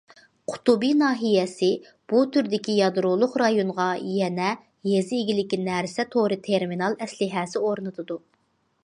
قۇتۇبى 0.51 0.87
ناھىيەسى 1.01 1.67
بۇ 2.13 2.21
تۈردىكى 2.37 2.77
يادرولۇق 2.77 3.37
رايونغا 3.41 3.87
يەنە 4.15 4.49
يېزا 4.93 5.21
ئىگىلىكى 5.21 5.61
نەرسە 5.69 6.07
تورى 6.17 6.39
تېرمىنال 6.49 6.99
ئەسلىھەسى 7.07 7.63
ئورنىتىدۇ. 7.69 8.19